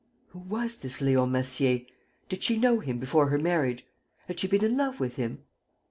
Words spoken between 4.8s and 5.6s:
with him?